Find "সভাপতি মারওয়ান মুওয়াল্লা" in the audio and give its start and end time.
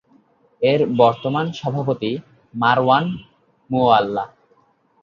1.59-4.25